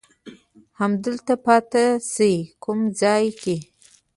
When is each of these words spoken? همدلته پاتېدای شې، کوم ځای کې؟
همدلته 0.79 1.33
پاتېدای 1.45 1.93
شې، 2.13 2.33
کوم 2.63 2.79
ځای 2.99 3.25
کې؟ 3.41 3.57